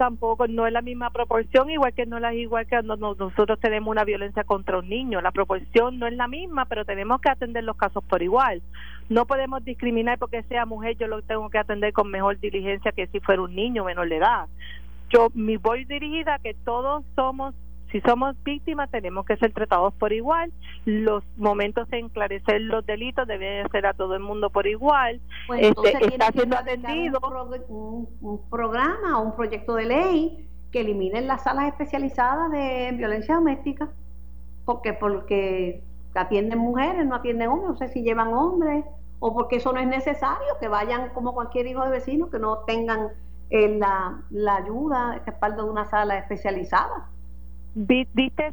[0.00, 4.02] tampoco no es la misma proporción, igual que no es igual que nosotros tenemos una
[4.02, 5.20] violencia contra un niño.
[5.20, 8.62] La proporción no es la misma, pero tenemos que atender los casos por igual.
[9.10, 13.08] No podemos discriminar porque sea mujer, yo lo tengo que atender con mejor diligencia que
[13.08, 14.46] si fuera un niño menor de edad.
[15.10, 17.54] Yo me voy dirigida a que todos somos
[17.92, 20.52] Si somos víctimas, tenemos que ser tratados por igual.
[20.84, 25.20] Los momentos de enclarecer los delitos deben ser a todo el mundo por igual.
[25.48, 27.18] Pues este, está siendo atendido.
[27.68, 33.34] Un, un, programa o un proyecto de ley que eliminen las salas especializadas de violencia
[33.34, 33.90] doméstica.
[34.64, 35.82] Porque, porque
[36.14, 38.84] atienden mujeres, no atienden hombres, no sé si llevan hombres,
[39.18, 42.58] o porque eso no es necesario, que vayan como cualquier hijo de vecino, que no
[42.58, 43.08] tengan
[43.50, 47.08] eh, la, la ayuda, el respaldo de una sala especializada.
[47.74, 48.52] Diste,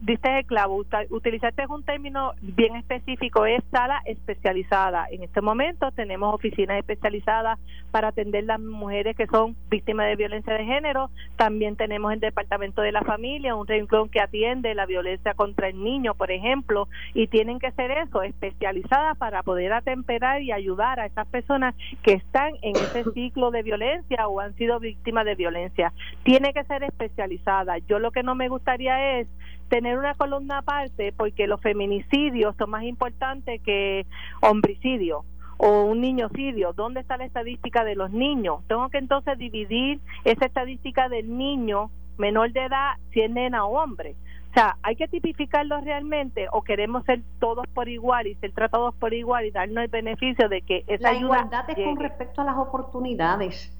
[0.00, 5.06] diste el clavo, utilizaste un término bien específico, es sala especializada.
[5.10, 7.58] En este momento tenemos oficinas especializadas
[7.90, 11.10] para atender las mujeres que son víctimas de violencia de género.
[11.36, 15.82] También tenemos el Departamento de la Familia, un rincón que atiende la violencia contra el
[15.82, 21.06] niño, por ejemplo, y tienen que ser eso, especializadas para poder atemperar y ayudar a
[21.06, 25.92] esas personas que están en ese ciclo de violencia o han sido víctimas de violencia.
[26.24, 27.78] Tiene que ser especializada.
[27.78, 29.28] Yo lo que no me gustaría es
[29.68, 34.06] tener una columna aparte porque los feminicidios son más importantes que
[34.40, 35.24] homicidio
[35.56, 36.72] o un niñocidio.
[36.72, 38.60] ¿Dónde está la estadística de los niños?
[38.66, 43.82] Tengo que entonces dividir esa estadística del niño menor de edad si es nena o
[43.82, 44.14] hombre.
[44.50, 48.94] O sea, ¿hay que tipificarlo realmente o queremos ser todos por igual y ser tratados
[48.94, 52.44] por igual y darnos el beneficio de que esa La igualdad es con respecto a
[52.44, 53.76] las oportunidades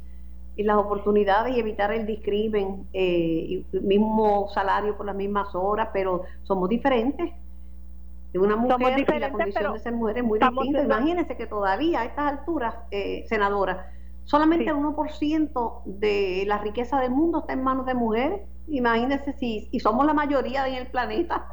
[0.56, 6.22] y las oportunidades y evitar el discrimen, eh, mismo salario por las mismas horas, pero
[6.44, 7.32] somos diferentes.
[8.34, 10.82] Una mujer y la condición de ser mujer es muy distinta.
[10.82, 13.92] Imagínense que todavía a estas alturas, eh, senadora,
[14.24, 18.40] solamente el 1% de la riqueza del mundo está en manos de mujeres.
[18.68, 21.46] Imagínense si y somos la mayoría en el planeta.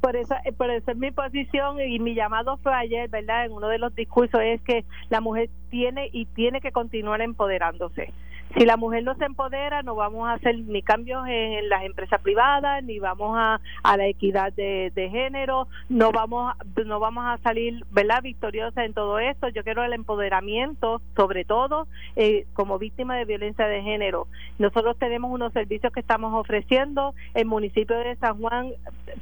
[0.00, 2.72] Por eso, eh, por eso es mi posición y mi llamado fue
[3.10, 3.44] ¿verdad?
[3.44, 8.12] En uno de los discursos es que la mujer tiene y tiene que continuar empoderándose
[8.56, 12.20] si la mujer no se empodera, no vamos a hacer ni cambios en, las empresas
[12.20, 17.84] privadas, ni vamos a, a la equidad de, género, no vamos, no vamos a salir,
[17.90, 19.48] ¿verdad?, victoriosa en todo esto.
[19.48, 21.86] Yo quiero el empoderamiento, sobre todo
[22.16, 24.26] eh, como víctima de violencia de género.
[24.58, 27.14] Nosotros tenemos unos servicios que estamos ofreciendo.
[27.34, 28.72] El municipio de San Juan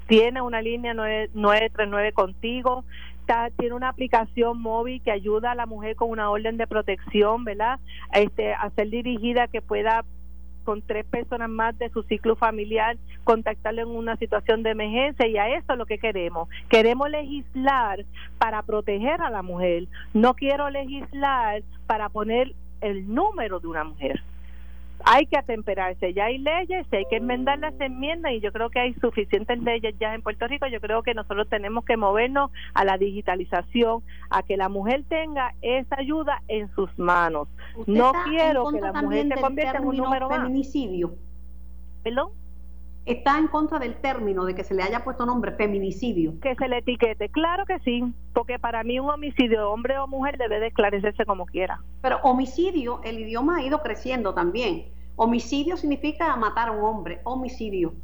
[0.07, 2.85] tiene una línea 939 contigo
[3.57, 7.79] tiene una aplicación móvil que ayuda a la mujer con una orden de protección, ¿verdad?
[8.13, 10.05] Este, a ser dirigida que pueda
[10.65, 15.39] con tres personas más de su ciclo familiar contactarle en una situación de emergencia y
[15.39, 16.49] a eso es lo que queremos.
[16.69, 18.05] Queremos legislar
[18.39, 19.85] para proteger a la mujer.
[20.13, 24.23] No quiero legislar para poner el número de una mujer
[25.05, 28.81] hay que atemperarse, ya hay leyes, hay que enmendar las enmiendas y yo creo que
[28.81, 32.85] hay suficientes leyes ya en Puerto Rico, yo creo que nosotros tenemos que movernos a
[32.85, 37.49] la digitalización, a que la mujer tenga esa ayuda en sus manos.
[37.87, 41.15] No quiero que la mujer se convierta en un número feminicidio.
[42.03, 42.31] ¿Perdón?
[43.09, 46.39] Está en contra del término de que se le haya puesto nombre feminicidio.
[46.41, 48.05] Que se le etiquete, claro que sí,
[48.35, 51.81] porque para mí un homicidio, hombre o mujer, debe de esclarecerse como quiera.
[52.03, 54.87] Pero homicidio, el idioma ha ido creciendo también.
[55.17, 57.95] Homicidio significa matar a un hombre, homicidio.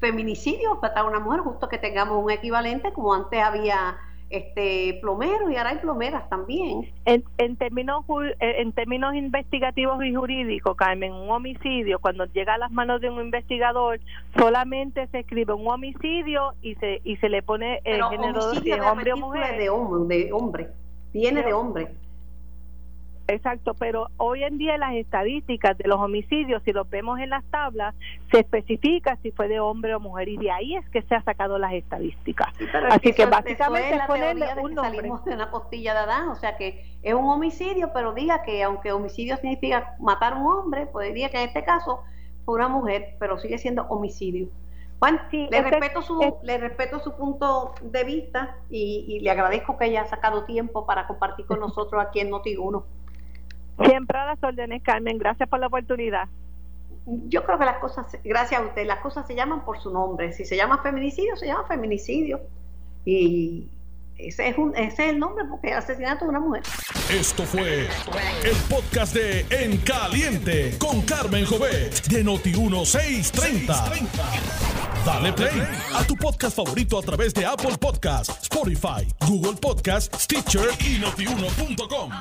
[0.00, 3.96] Feminicidio, matar a una mujer, justo que tengamos un equivalente como antes había
[4.32, 6.90] este plomero y ahora hay plomeras también.
[7.04, 8.04] En, en, términos
[8.40, 13.10] eh, en términos investigativos y jurídicos, Carmen, un homicidio cuando llega a las manos de
[13.10, 14.00] un investigador
[14.36, 19.12] solamente se escribe un homicidio y se y se le pone el género de hombre
[19.12, 19.58] o mujer.
[19.58, 20.68] De hombre, de hombre,
[21.12, 21.88] viene de hombre.
[23.32, 27.42] Exacto, pero hoy en día las estadísticas de los homicidios, si los vemos en las
[27.44, 27.94] tablas,
[28.30, 31.22] se especifica si fue de hombre o mujer y de ahí es que se ha
[31.22, 32.48] sacado las estadísticas.
[32.90, 34.96] Así que básicamente es ponerle un nombre.
[34.96, 38.62] Salimos de una costilla de Adán, o sea que es un homicidio, pero diga que
[38.62, 42.02] aunque homicidio significa matar a un hombre, podría que en este caso
[42.44, 44.48] fue una mujer, pero sigue siendo homicidio.
[45.32, 50.06] Le, respeto su, le respeto su punto de vista y, y, le agradezco que haya
[50.06, 52.84] sacado tiempo para compartir con nosotros aquí en Noti1.
[53.84, 55.18] Siempre a las órdenes, Carmen.
[55.18, 56.28] Gracias por la oportunidad.
[57.06, 60.32] Yo creo que las cosas, gracias a usted, las cosas se llaman por su nombre.
[60.32, 62.40] Si se llama feminicidio, se llama feminicidio.
[63.04, 63.68] Y
[64.18, 66.62] ese es, un, ese es el nombre porque es asesinato de una mujer.
[67.10, 67.88] Esto fue
[68.44, 74.08] el podcast de En Caliente con Carmen Jovet de Noti1630.
[75.04, 75.60] Dale play
[75.94, 82.12] a tu podcast favorito a través de Apple Podcasts, Spotify, Google Podcasts, Stitcher y notiuno.com.